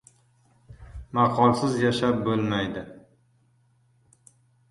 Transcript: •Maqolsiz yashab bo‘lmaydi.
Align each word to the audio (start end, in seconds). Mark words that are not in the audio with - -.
•Maqolsiz 1.17 1.75
yashab 1.83 2.17
bo‘lmaydi. 2.29 2.83